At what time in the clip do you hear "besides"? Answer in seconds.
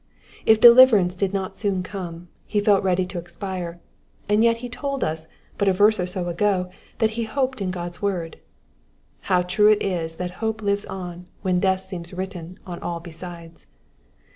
12.99-13.67